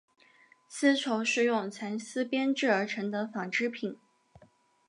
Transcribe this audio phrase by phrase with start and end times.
[0.67, 3.99] 丝绸是用蚕丝编制而成的纺织品。